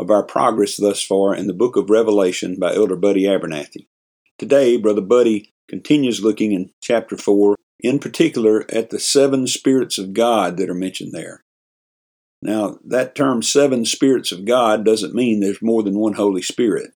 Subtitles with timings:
[0.00, 3.86] of our progress thus far in the book of Revelation by Elder Buddy Abernathy.
[4.38, 10.14] Today, Brother Buddy continues looking in chapter 4, in particular at the seven spirits of
[10.14, 11.42] God that are mentioned there.
[12.40, 16.92] Now, that term seven spirits of God doesn't mean there's more than one Holy Spirit,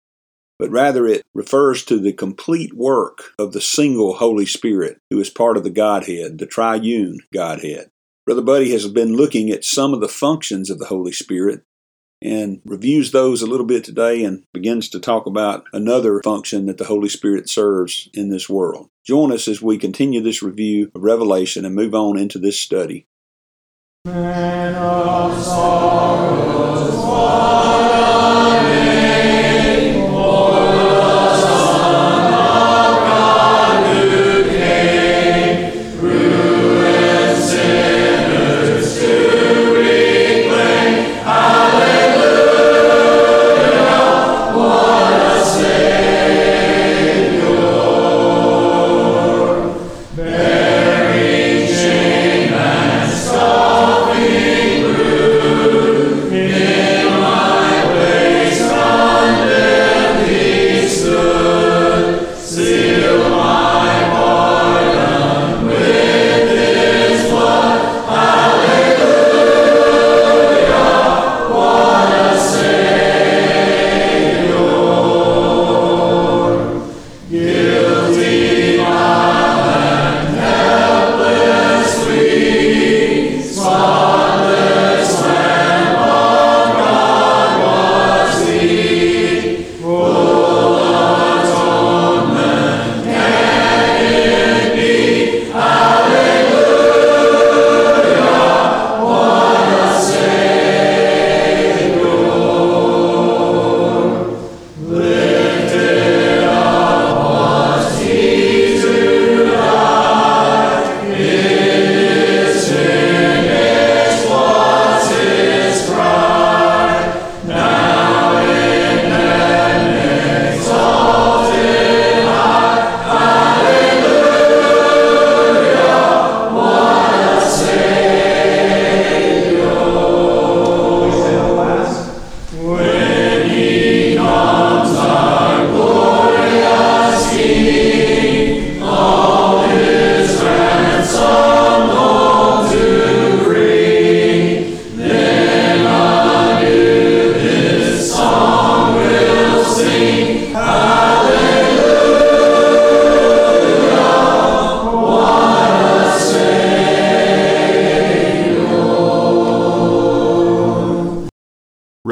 [0.59, 5.28] but rather it refers to the complete work of the single Holy Spirit who is
[5.28, 7.91] part of the Godhead, the triune Godhead.
[8.25, 11.64] Brother Buddy has been looking at some of the functions of the Holy Spirit
[12.24, 16.78] and reviews those a little bit today and begins to talk about another function that
[16.78, 18.88] the Holy Spirit serves in this world.
[19.04, 23.06] Join us as we continue this review of Revelation and move on into this study.
[24.06, 26.94] Man of sorrows,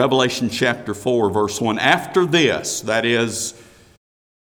[0.03, 1.79] Revelation chapter 4, verse 1.
[1.79, 3.55] After this, that is,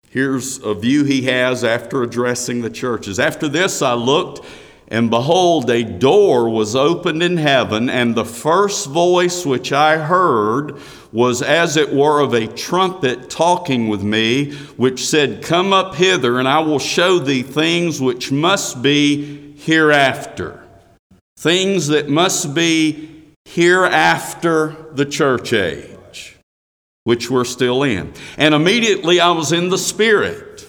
[0.08, 3.20] here's a view he has after addressing the churches.
[3.20, 4.42] After this, I looked,
[4.88, 10.80] and behold, a door was opened in heaven, and the first voice which I heard
[11.12, 16.38] was as it were of a trumpet talking with me, which said, Come up hither,
[16.38, 20.64] and I will show thee things which must be hereafter.
[21.36, 23.13] Things that must be
[23.54, 26.36] hereafter the church age,
[27.04, 28.12] which we're still in.
[28.36, 30.63] And immediately I was in the Spirit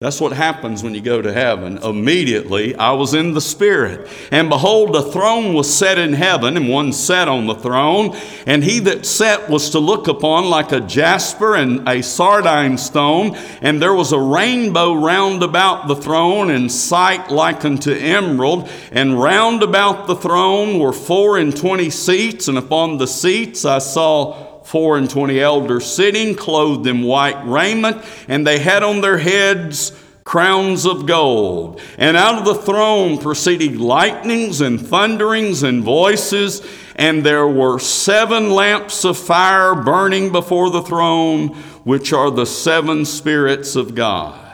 [0.00, 1.76] that's what happens when you go to heaven.
[1.78, 4.08] Immediately, I was in the Spirit.
[4.30, 8.16] And behold, a throne was set in heaven, and one sat on the throne.
[8.46, 13.34] And he that sat was to look upon like a jasper and a sardine stone.
[13.60, 18.70] And there was a rainbow round about the throne, and sight like unto emerald.
[18.92, 23.78] And round about the throne were four and twenty seats, and upon the seats I
[23.78, 29.18] saw four and twenty elders sitting, clothed in white raiment, and they had on their
[29.18, 29.92] heads
[30.28, 31.80] crowns of gold.
[31.96, 36.60] And out of the throne proceeded lightnings and thunderings and voices,
[36.96, 41.54] and there were seven lamps of fire burning before the throne,
[41.84, 44.44] which are the seven spirits of God.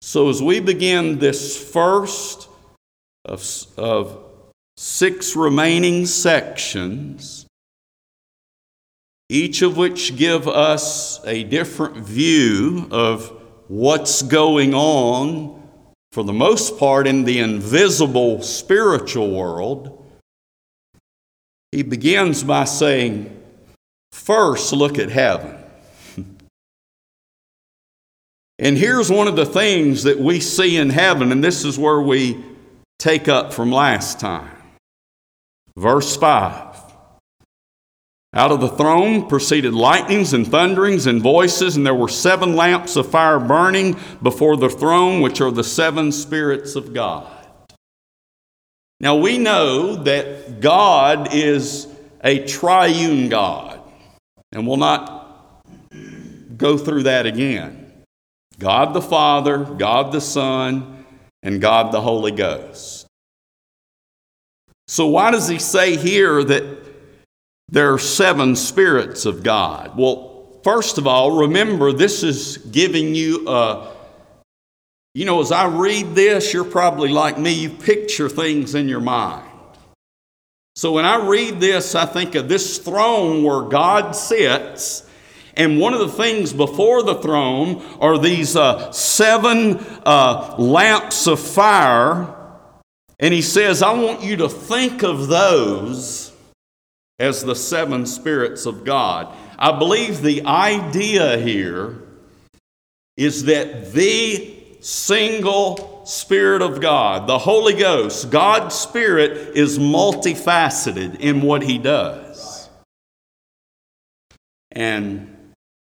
[0.00, 2.48] So, as we begin this first
[3.24, 3.44] of,
[3.76, 4.16] of
[4.76, 7.45] six remaining sections,
[9.28, 13.32] each of which give us a different view of
[13.68, 15.62] what's going on,
[16.12, 20.04] for the most part, in the invisible spiritual world.
[21.72, 23.32] He begins by saying,
[24.12, 25.58] First, look at heaven.
[28.58, 32.00] and here's one of the things that we see in heaven, and this is where
[32.00, 32.42] we
[32.98, 34.56] take up from last time.
[35.76, 36.65] Verse 5
[38.36, 42.94] out of the throne proceeded lightnings and thunderings and voices, and there were seven lamps
[42.94, 47.26] of fire burning before the throne, which are the seven spirits of God.
[49.00, 51.88] Now we know that God is
[52.22, 53.80] a triune God,
[54.52, 55.64] and we'll not
[56.58, 58.04] go through that again.
[58.58, 61.06] God the Father, God the Son,
[61.42, 63.06] and God the Holy Ghost.
[64.88, 66.85] So, why does he say here that
[67.68, 69.96] there are seven spirits of God.
[69.96, 73.96] Well, first of all, remember this is giving you a
[75.16, 79.00] you know, as I read this, you're probably like me, you picture things in your
[79.00, 79.50] mind.
[80.74, 85.08] So when I read this, I think of this throne where God sits.
[85.54, 91.40] And one of the things before the throne are these uh, seven uh, lamps of
[91.40, 92.34] fire.
[93.18, 96.35] And he says, I want you to think of those
[97.18, 99.34] as the seven spirits of God.
[99.58, 102.02] I believe the idea here
[103.16, 111.42] is that the single Spirit of God, the Holy Ghost, God's Spirit, is multifaceted in
[111.42, 112.68] what He does.
[114.70, 115.34] And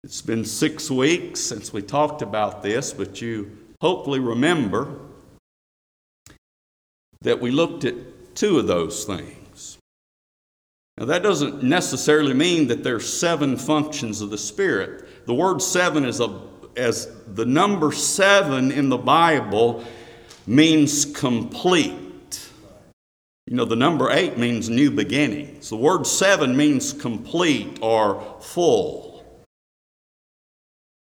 [0.02, 4.92] it's been six weeks since we talked about this, but you hopefully remember
[7.20, 7.94] that we looked at
[8.34, 9.47] two of those things.
[10.98, 15.26] Now, that doesn't necessarily mean that there's seven functions of the Spirit.
[15.26, 16.40] The word seven is a,
[16.76, 19.84] as the number seven in the Bible
[20.44, 22.50] means complete.
[23.46, 25.70] You know, the number eight means new beginnings.
[25.70, 29.24] The word seven means complete or full.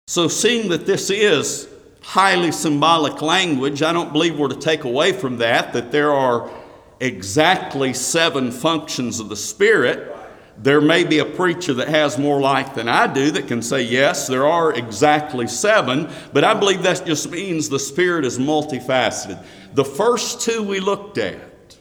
[0.08, 1.70] So, seeing that this is
[2.02, 6.52] highly symbolic language, I don't believe we're to take away from that that there are
[7.00, 10.16] exactly seven functions of the Spirit.
[10.58, 13.84] There may be a preacher that has more light than I do that can say,
[13.84, 19.44] yes, there are exactly seven, but I believe that just means the Spirit is multifaceted.
[19.74, 21.78] The first two we looked at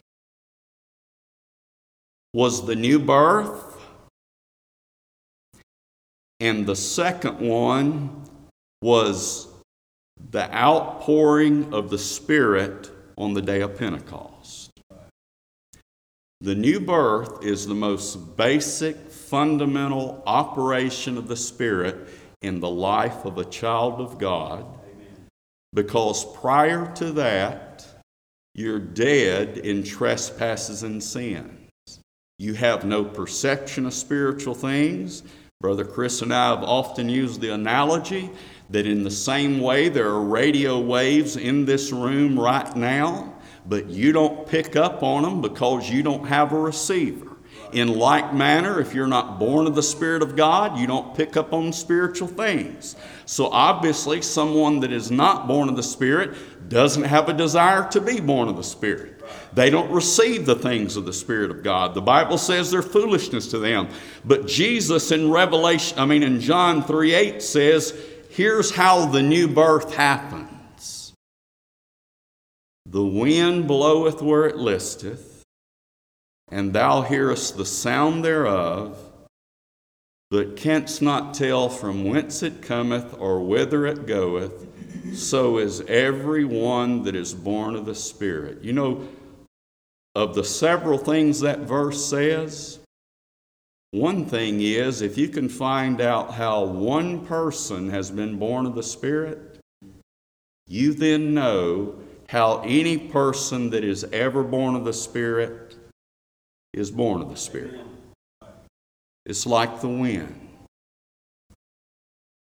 [2.33, 3.79] was the new birth,
[6.41, 8.25] and the second one
[8.83, 9.47] was
[10.31, 14.34] the outpouring of the Spirit on the day of Pentecost.
[16.45, 22.07] The new birth is the most basic, fundamental operation of the Spirit
[22.43, 24.67] in the life of a child of God
[25.73, 27.87] because prior to that,
[28.55, 31.71] you're dead in trespasses and sins.
[32.39, 35.23] You have no perception of spiritual things.
[35.63, 38.29] Brother Chris and I have often used the analogy
[38.69, 43.34] that in the same way there are radio waves in this room right now
[43.67, 47.31] but you don't pick up on them because you don't have a receiver.
[47.73, 51.37] in like manner, if you're not born of the Spirit of God, you don't pick
[51.37, 52.95] up on spiritual things.
[53.27, 58.01] So obviously, someone that is not born of the Spirit doesn't have a desire to
[58.01, 59.23] be born of the Spirit.
[59.55, 61.95] They don't receive the things of the Spirit of God.
[61.95, 63.89] The Bible says they're foolishness to them.
[64.25, 67.99] But Jesus in Revelation, I mean in John 3 8 says,
[68.31, 70.54] here's how the new birth happens.
[72.95, 75.43] The wind bloweth where it listeth
[76.49, 78.97] and thou hearest the sound thereof,
[80.31, 84.69] but canst not tell from whence it cometh or whither it goeth,
[85.13, 88.63] so is every one that is born of the Spirit.
[88.63, 89.09] You know,
[90.15, 92.79] of the several things that verse says,
[93.91, 98.77] one thing is if you can find out how one person has been born of
[98.77, 99.59] the Spirit,
[100.69, 101.97] you then know
[102.35, 105.77] how any person that is ever born of the Spirit
[106.73, 107.79] is born of the Spirit.
[109.25, 110.49] It's like the wind.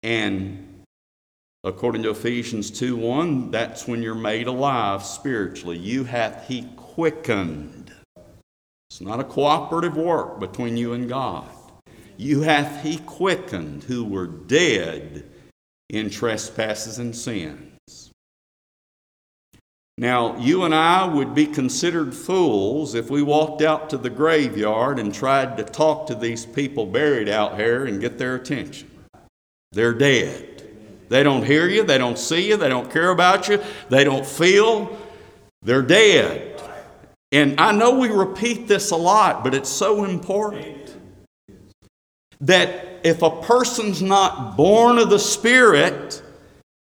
[0.04, 0.85] And
[1.64, 5.76] according to Ephesians 2 1, that's when you're made alive spiritually.
[5.76, 7.92] You hath he quickened.
[8.90, 11.49] It's not a cooperative work between you and God.
[12.16, 15.28] You hath he quickened who were dead
[15.88, 17.69] in trespasses and sin.
[20.00, 24.99] Now, you and I would be considered fools if we walked out to the graveyard
[24.99, 28.90] and tried to talk to these people buried out here and get their attention.
[29.73, 30.66] They're dead.
[31.11, 34.25] They don't hear you, they don't see you, they don't care about you, they don't
[34.25, 34.99] feel.
[35.61, 36.62] They're dead.
[37.30, 40.97] And I know we repeat this a lot, but it's so important
[42.40, 46.23] that if a person's not born of the Spirit,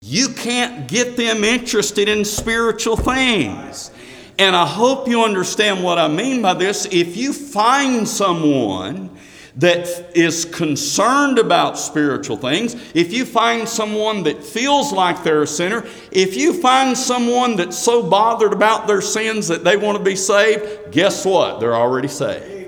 [0.02, 3.90] you can't get them interested in spiritual things.
[4.38, 6.86] And I hope you understand what I mean by this.
[6.86, 9.10] If you find someone
[9.56, 15.46] that is concerned about spiritual things, if you find someone that feels like they're a
[15.46, 20.02] sinner, if you find someone that's so bothered about their sins that they want to
[20.02, 21.60] be saved, guess what?
[21.60, 22.59] They're already saved.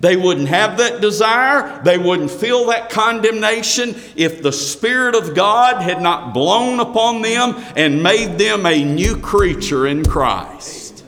[0.00, 1.82] They wouldn't have that desire.
[1.82, 7.54] They wouldn't feel that condemnation if the Spirit of God had not blown upon them
[7.76, 11.04] and made them a new creature in Christ.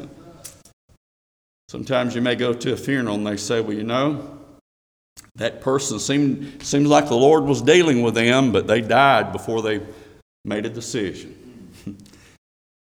[1.68, 4.38] Sometimes you may go to a funeral and they say, Well, you know,
[5.37, 9.62] that person seemed, seems like the Lord was dealing with them, but they died before
[9.62, 9.83] they
[10.45, 11.35] made a decision.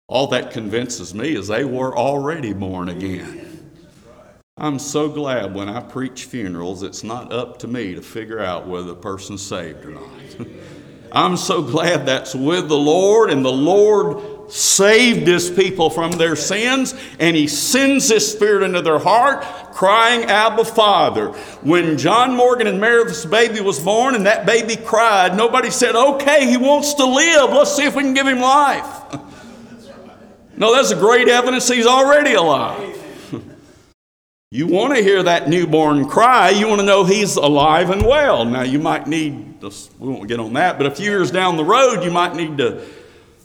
[0.09, 3.46] All that convinces me is they were already born again.
[4.59, 8.67] I'm so glad when I preach funerals, it's not up to me to figure out
[8.67, 10.09] whether the person's saved or not.
[11.13, 16.37] I'm so glad that's with the Lord, and the Lord saved his people from their
[16.37, 19.43] sins, and he sends his spirit into their heart,
[19.75, 21.33] crying, Abba, Father.
[21.61, 26.49] When John Morgan and Meredith's baby was born and that baby cried, nobody said, Okay,
[26.49, 27.51] he wants to live.
[27.51, 29.03] Let's see if we can give him life.
[30.59, 32.96] No, that's a great evidence he's already alive.
[34.57, 36.49] You want to hear that newborn cry.
[36.49, 38.47] You want to know he's alive and well.
[38.47, 41.65] Now, you might need, we won't get on that, but a few years down the
[41.65, 42.83] road, you might need to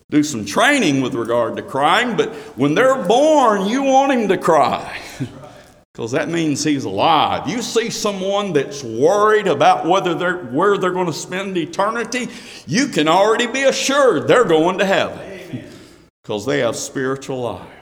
[0.10, 2.16] do some training with regard to crying.
[2.16, 5.02] But when they're born, you want him to cry
[5.92, 7.46] because that means he's alive.
[7.46, 12.30] You see someone that's worried about whether they're, where they're going to spend eternity,
[12.68, 15.66] you can already be assured they're going to heaven
[16.24, 17.81] because they have spiritual life.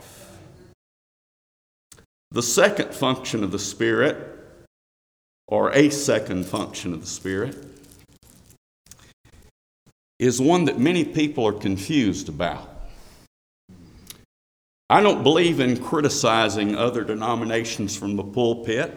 [2.31, 4.17] The second function of the Spirit,
[5.48, 7.57] or a second function of the Spirit,
[10.19, 12.69] is one that many people are confused about.
[14.91, 18.95] I don't believe in criticizing other denominations from the pulpit,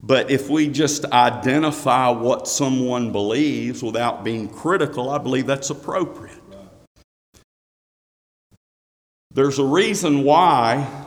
[0.00, 6.42] but if we just identify what someone believes without being critical, I believe that's appropriate.
[9.32, 11.03] There's a reason why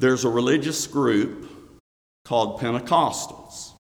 [0.00, 1.46] there's a religious group
[2.24, 3.74] called Pentecostals.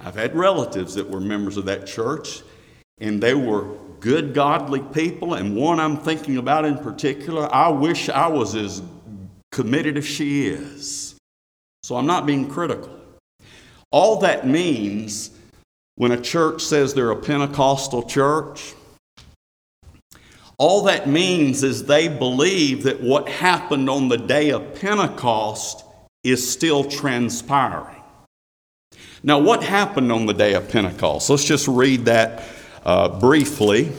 [0.00, 2.42] I've had relatives that were members of that church,
[3.00, 5.34] and they were good, godly people.
[5.34, 8.82] And one I'm thinking about in particular, I wish I was as
[9.50, 11.16] committed as she is.
[11.82, 12.96] So I'm not being critical.
[13.90, 15.32] All that means
[15.96, 18.74] when a church says they're a Pentecostal church,
[20.60, 25.82] all that means is they believe that what happened on the day of Pentecost
[26.22, 28.02] is still transpiring.
[29.22, 31.30] Now, what happened on the day of Pentecost?
[31.30, 32.42] Let's just read that
[32.84, 33.90] uh, briefly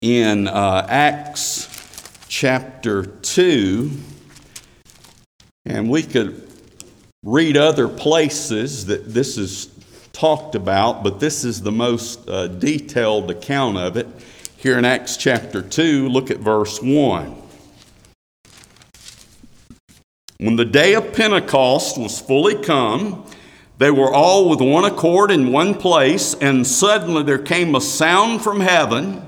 [0.00, 1.68] in uh, Acts
[2.26, 3.92] chapter 2
[5.66, 6.50] And we could
[7.22, 9.68] read other places that this is
[10.12, 14.08] talked about, but this is the most uh, detailed account of it.
[14.66, 17.36] Here in Acts chapter 2, look at verse 1.
[20.38, 23.24] When the day of Pentecost was fully come,
[23.78, 28.42] they were all with one accord in one place, and suddenly there came a sound
[28.42, 29.22] from heaven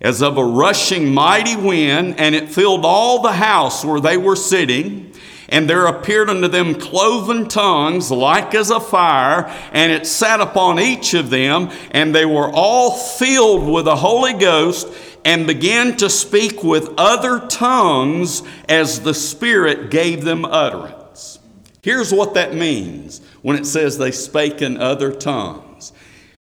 [0.00, 4.34] as of a rushing mighty wind, and it filled all the house where they were
[4.34, 5.11] sitting.
[5.52, 10.80] And there appeared unto them cloven tongues like as a fire, and it sat upon
[10.80, 14.88] each of them, and they were all filled with the Holy Ghost,
[15.24, 21.38] and began to speak with other tongues as the Spirit gave them utterance.
[21.82, 25.92] Here's what that means when it says they spake in other tongues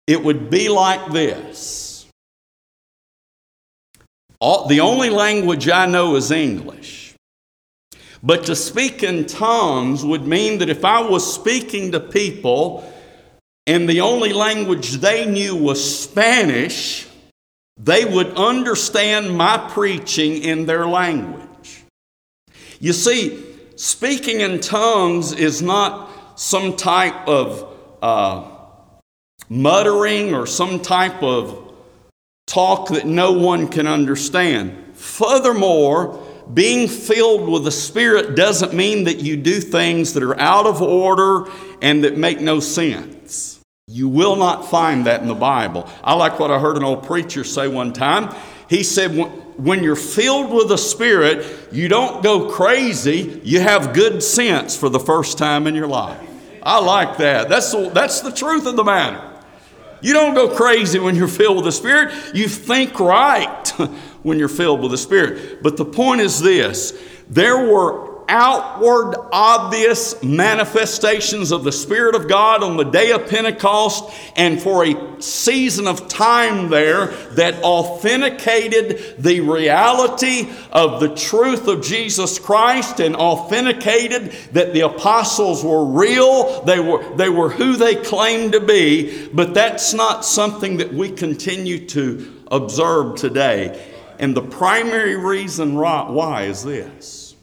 [0.06, 2.06] it would be like this.
[4.38, 6.95] All, the only language I know is English.
[8.22, 12.92] But to speak in tongues would mean that if I was speaking to people
[13.66, 17.06] and the only language they knew was Spanish,
[17.76, 21.84] they would understand my preaching in their language.
[22.80, 23.44] You see,
[23.76, 28.50] speaking in tongues is not some type of uh,
[29.48, 31.74] muttering or some type of
[32.46, 34.96] talk that no one can understand.
[34.96, 36.22] Furthermore,
[36.52, 40.80] being filled with the Spirit doesn't mean that you do things that are out of
[40.80, 41.50] order
[41.82, 43.60] and that make no sense.
[43.88, 45.88] You will not find that in the Bible.
[46.02, 48.34] I like what I heard an old preacher say one time.
[48.68, 49.12] He said,
[49.56, 54.88] when you're filled with the Spirit, you don't go crazy, you have good sense for
[54.88, 56.20] the first time in your life.
[56.62, 57.48] I like that.
[57.48, 59.22] That's the, that's the truth of the matter.
[60.00, 62.12] You don't go crazy when you're filled with the Spirit.
[62.34, 63.72] You think right
[64.26, 65.62] when you're filled with the Spirit.
[65.62, 66.92] But the point is this
[67.30, 74.12] there were outward, obvious manifestations of the Spirit of God on the day of Pentecost
[74.34, 77.06] and for a season of time there
[77.36, 85.62] that authenticated the reality of the truth of Jesus Christ and authenticated that the apostles
[85.62, 90.78] were real, they were, they were who they claimed to be, but that's not something
[90.78, 93.92] that we continue to observe today.
[94.18, 97.36] And the primary reason why is this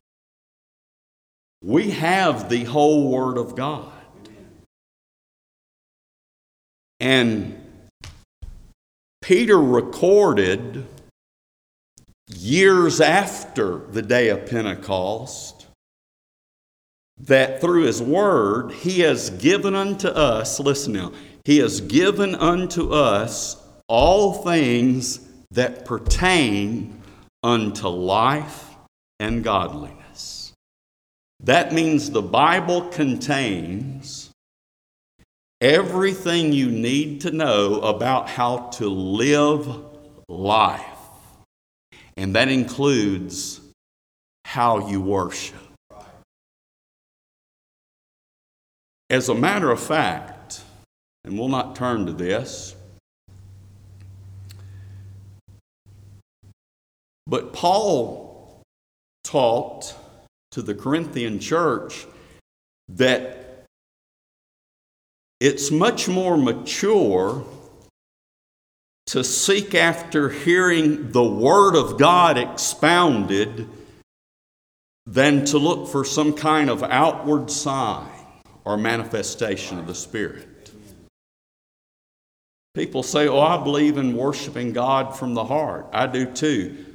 [1.64, 3.92] we have the whole Word of God.
[7.00, 7.60] And
[9.22, 10.86] Peter recorded
[12.28, 15.68] years after the day of Pentecost
[17.18, 21.12] that through his word he has given unto us, listen now,
[21.46, 23.58] he has given unto us
[23.88, 25.20] all things
[25.54, 27.02] that pertain
[27.42, 28.76] unto life
[29.20, 30.54] and godliness.
[31.40, 34.32] That means the Bible contains
[35.62, 39.68] everything you need to know about how to live
[40.28, 40.82] life.
[42.18, 43.62] And that includes
[44.46, 45.56] how you worship.
[49.10, 50.62] As a matter of fact,
[51.24, 52.76] and we'll not turn to this,
[57.28, 58.62] but Paul
[59.24, 59.96] taught
[60.52, 62.06] to the Corinthian church
[62.90, 63.66] that
[65.40, 67.44] it's much more mature
[69.08, 73.68] to seek after hearing the Word of God expounded
[75.06, 78.10] than to look for some kind of outward sign
[78.64, 80.72] or manifestation of the Spirit.
[82.74, 85.88] People say, Oh, I believe in worshiping God from the heart.
[85.92, 86.86] I do too.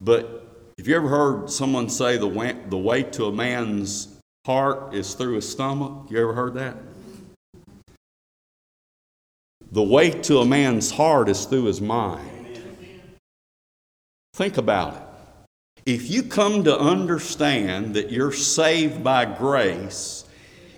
[0.00, 0.46] But
[0.78, 4.08] have you ever heard someone say the way, the way to a man's
[4.44, 6.10] heart is through his stomach?
[6.10, 6.76] You ever heard that?
[9.72, 12.62] The way to a man's heart is through his mind.
[14.34, 15.02] Think about it.
[15.86, 20.24] If you come to understand that you're saved by grace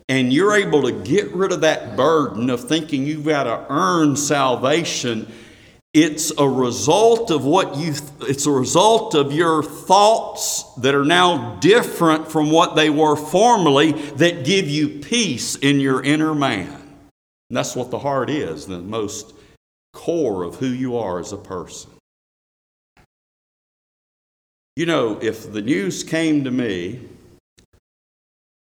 [0.09, 4.17] and you're able to get rid of that burden of thinking you've got to earn
[4.17, 5.31] salvation,
[6.03, 11.57] it's a result of what you it's a result of your thoughts that are now
[11.57, 16.71] different from what they were formerly that give you peace in your inner man.
[17.51, 19.35] And that's what the heart is the most
[19.93, 21.91] core of who you are as a person.
[24.77, 27.01] You know if the news came to me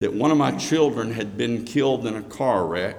[0.01, 2.99] that one of my children had been killed in a car wreck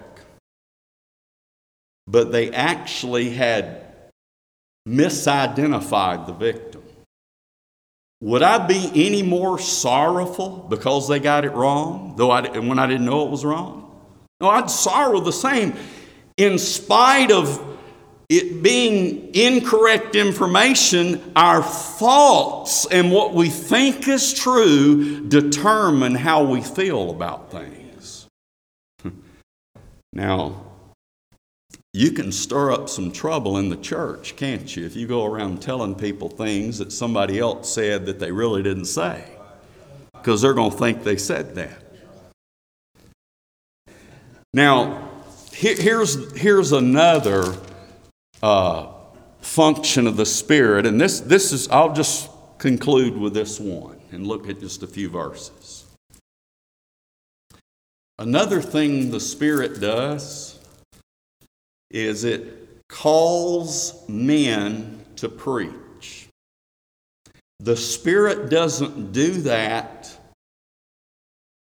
[2.08, 3.87] but they actually had
[4.88, 6.82] misidentified the victim.
[8.22, 12.88] would I be any more sorrowful because they got it wrong, though I, when I
[12.88, 13.84] didn't know it was wrong?
[14.40, 15.76] No, I'd sorrow the same.
[16.38, 17.62] In spite of
[18.30, 26.62] it being incorrect information, our thoughts and what we think is true determine how we
[26.62, 28.28] feel about things.
[30.14, 30.67] now,
[31.98, 35.64] you can stir up some trouble in the church, can't you, if you go around
[35.64, 39.24] telling people things that somebody else said that they really didn't say?
[40.14, 41.84] Because they're going to think they said that.
[44.54, 45.10] Now,
[45.52, 47.56] here's, here's another
[48.44, 48.92] uh,
[49.42, 52.30] function of the Spirit, and this, this is, I'll just
[52.60, 55.86] conclude with this one and look at just a few verses.
[58.20, 60.57] Another thing the Spirit does
[61.90, 66.28] is it calls men to preach.
[67.60, 70.16] The Spirit doesn't do that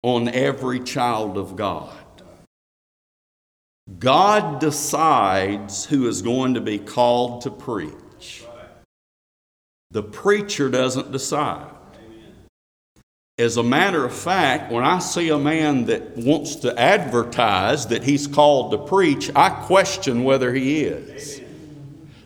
[0.02, 1.96] on every child of God.
[3.98, 8.44] God decides who is going to be called to preach.
[9.92, 11.75] The preacher doesn't decide.
[13.38, 18.02] As a matter of fact, when I see a man that wants to advertise that
[18.02, 21.42] he's called to preach, I question whether he is.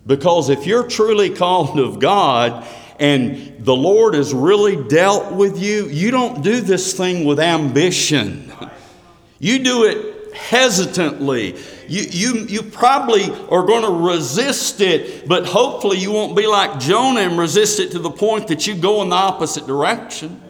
[0.06, 2.64] Because if you're truly called of God
[3.00, 8.52] and the Lord has really dealt with you, you don't do this thing with ambition.
[9.40, 11.56] You do it hesitantly.
[11.88, 16.78] You, you, you probably are going to resist it, but hopefully you won't be like
[16.78, 20.40] Jonah and resist it to the point that you go in the opposite direction.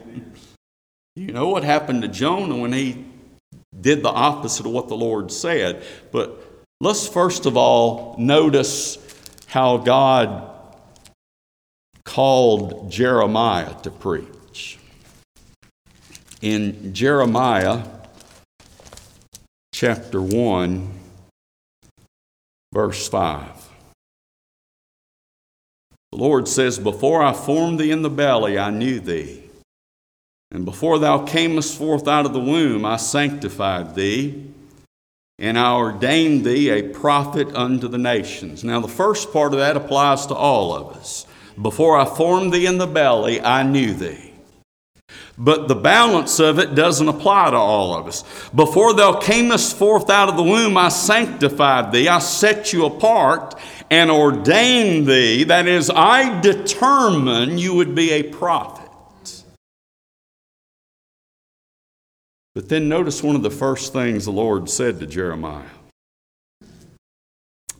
[1.16, 3.04] You know what happened to Jonah when he
[3.80, 5.82] did the opposite of what the Lord said.
[6.12, 6.40] But
[6.80, 8.98] let's first of all notice
[9.46, 10.50] how God
[12.04, 14.78] called Jeremiah to preach.
[16.40, 17.82] In Jeremiah
[19.74, 20.90] chapter 1,
[22.72, 23.68] verse 5.
[26.12, 29.49] The Lord says, Before I formed thee in the belly, I knew thee.
[30.52, 34.46] And before thou camest forth out of the womb, I sanctified thee,
[35.38, 38.64] and I ordained thee a prophet unto the nations.
[38.64, 41.24] Now, the first part of that applies to all of us.
[41.60, 44.32] Before I formed thee in the belly, I knew thee.
[45.38, 48.24] But the balance of it doesn't apply to all of us.
[48.50, 53.58] Before thou camest forth out of the womb, I sanctified thee, I set you apart
[53.88, 55.44] and ordained thee.
[55.44, 58.79] That is, I determined you would be a prophet.
[62.54, 65.68] But then notice one of the first things the Lord said to Jeremiah.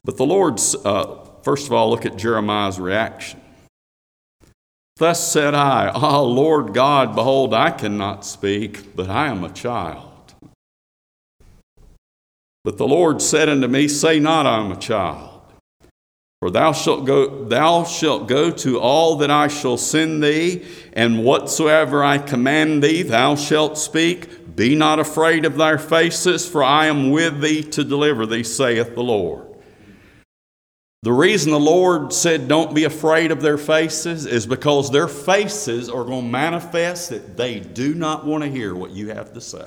[0.05, 3.41] But the Lord's, uh, first of all, look at Jeremiah's reaction.
[4.97, 10.35] Thus said I, Ah, Lord God, behold, I cannot speak, but I am a child.
[12.63, 15.41] But the Lord said unto me, Say not, I am a child.
[16.41, 21.23] For thou shalt go, thou shalt go to all that I shall send thee, and
[21.23, 24.40] whatsoever I command thee, thou shalt speak.
[24.57, 28.95] Be not afraid of their faces, for I am with thee to deliver thee, saith
[28.95, 29.47] the Lord.
[31.03, 35.89] The reason the Lord said, Don't be afraid of their faces, is because their faces
[35.89, 39.41] are going to manifest that they do not want to hear what you have to
[39.41, 39.67] say.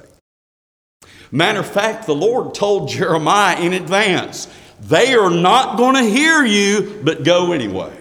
[1.32, 4.48] Matter of fact, the Lord told Jeremiah in advance,
[4.82, 7.92] They are not going to hear you, but go anyway.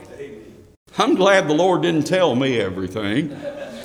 [0.99, 3.35] I'm glad the Lord didn't tell me everything.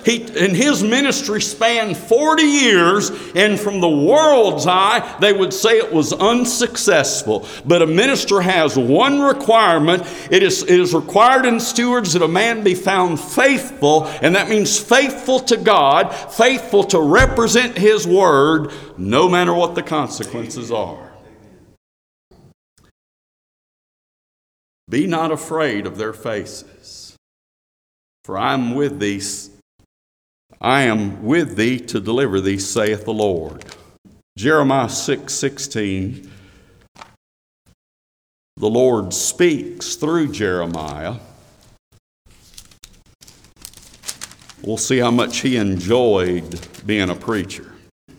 [0.08, 5.80] He, and his ministry spanned 40 years, and from the world's eye, they would say
[5.80, 7.46] it was unsuccessful.
[7.66, 12.28] But a minister has one requirement it is, it is required in stewards that a
[12.28, 18.72] man be found faithful, and that means faithful to God, faithful to represent his word,
[18.98, 21.12] no matter what the consequences are.
[24.88, 27.18] Be not afraid of their faces,
[28.24, 29.20] for I am with thee
[30.60, 33.64] I am with thee to deliver thee, saith the Lord.
[34.38, 36.32] Jeremiah 6 16.
[38.58, 41.18] The Lord speaks through Jeremiah.
[44.64, 47.72] We'll see how much he enjoyed being a preacher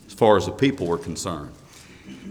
[0.07, 1.53] as far as the people were concerned.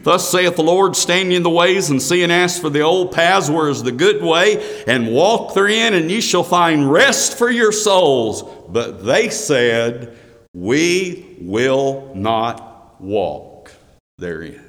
[0.04, 3.12] Thus saith the Lord, stand in the ways and see and ask for the old
[3.12, 7.52] paths where is the good way, and walk therein, and ye shall find rest for
[7.52, 8.44] your souls.
[8.68, 10.18] But they said,
[10.54, 13.72] We will not walk
[14.18, 14.62] therein.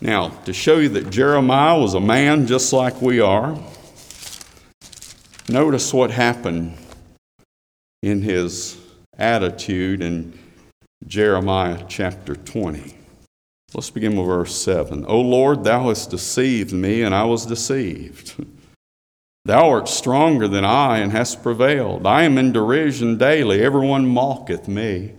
[0.00, 3.58] Now, to show you that Jeremiah was a man just like we are,
[5.48, 6.76] Notice what happened
[8.02, 8.76] in his
[9.16, 10.36] attitude in
[11.06, 12.96] Jeremiah chapter 20.
[13.72, 15.04] Let's begin with verse 7.
[15.06, 18.34] O Lord, thou hast deceived me, and I was deceived.
[19.46, 22.04] Thou art stronger than I, and hast prevailed.
[22.04, 23.62] I am in derision daily.
[23.62, 25.12] Everyone mocketh me.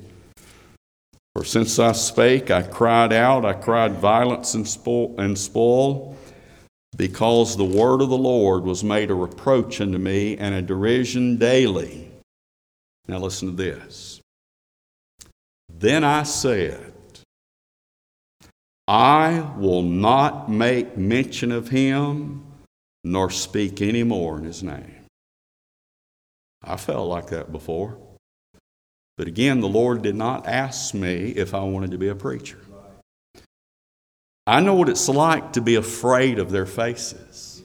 [1.34, 6.18] For since I spake, I cried out, I cried violence and spoil,
[6.98, 11.38] because the word of the Lord was made a reproach unto me and a derision
[11.38, 12.12] daily.
[13.08, 14.20] Now listen to this.
[15.70, 16.92] Then I said,
[18.90, 22.44] I will not make mention of him
[23.12, 25.06] nor speak any more in his name.
[26.63, 27.98] I felt like that before.
[29.17, 32.60] But again, the Lord did not ask me if I wanted to be a preacher.
[34.46, 37.63] I know what it's like to be afraid of their faces.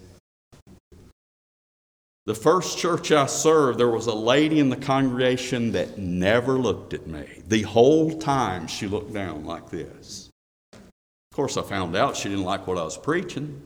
[2.24, 6.94] The first church I served, there was a lady in the congregation that never looked
[6.94, 7.26] at me.
[7.48, 10.30] The whole time she looked down like this.
[10.72, 13.60] Of course, I found out she didn't like what I was preaching.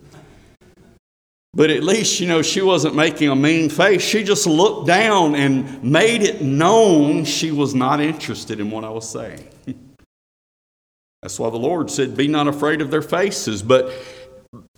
[1.57, 4.03] But at least, you know, she wasn't making a mean face.
[4.03, 8.91] She just looked down and made it known she was not interested in what I
[8.91, 9.49] was saying.
[11.23, 13.63] That's why the Lord said, Be not afraid of their faces.
[13.63, 13.91] But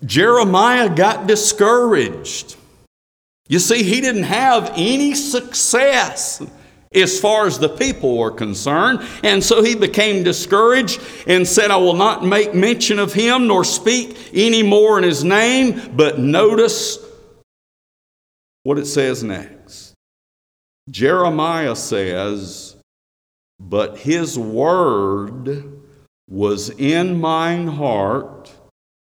[0.05, 2.55] Jeremiah got discouraged.
[3.49, 6.41] You see, he didn't have any success
[6.93, 9.07] as far as the people were concerned.
[9.23, 13.63] And so he became discouraged and said, I will not make mention of him nor
[13.63, 15.95] speak any more in his name.
[15.95, 16.97] But notice
[18.63, 19.93] what it says next.
[20.89, 22.75] Jeremiah says,
[23.59, 25.83] But his word
[26.27, 28.51] was in mine heart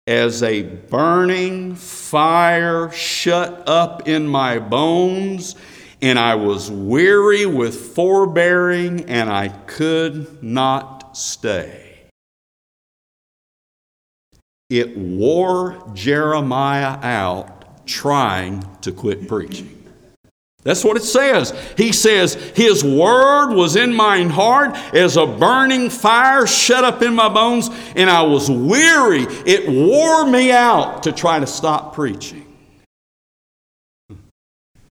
[0.05, 5.55] as a burning fire shut up in my bones
[6.03, 12.01] and I was weary with forbearing, and I could not stay.
[14.69, 19.81] It wore Jeremiah out trying to quit preaching.
[20.63, 21.53] That's what it says.
[21.77, 27.15] He says, His word was in mine heart as a burning fire shut up in
[27.15, 29.23] my bones, and I was weary.
[29.45, 32.42] It wore me out to try to stop preaching.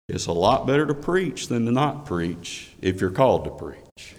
[0.10, 4.16] It's a lot better to preach than to not preach if you're called to preach.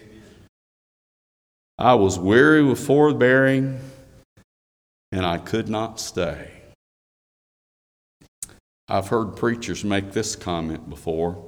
[1.79, 3.81] I was weary with forbearing,
[5.13, 6.51] and I could not stay.
[8.89, 11.45] I've heard preachers make this comment before.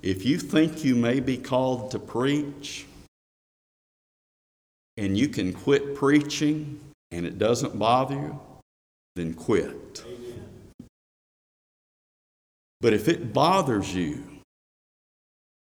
[0.00, 2.86] If you think you may be called to preach
[4.96, 6.80] and you can quit preaching
[7.12, 8.40] and it doesn't bother you,
[9.14, 10.04] then quit.
[12.82, 14.24] But if it bothers you,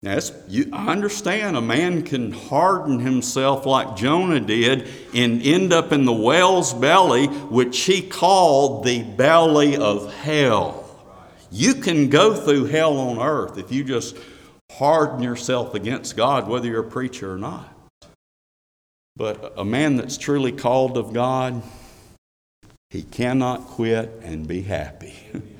[0.00, 0.18] now
[0.48, 6.06] you, I understand a man can harden himself like Jonah did and end up in
[6.06, 10.86] the whale's belly, which he called the belly of hell.
[11.50, 14.16] You can go through hell on earth if you just
[14.70, 17.68] harden yourself against God, whether you're a preacher or not.
[19.16, 21.60] But a man that's truly called of God,
[22.88, 25.14] he cannot quit and be happy.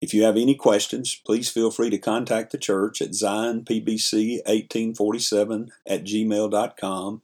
[0.00, 6.04] If you have any questions, please feel free to contact the church at zionpbc1847 at
[6.04, 7.22] gmail.com.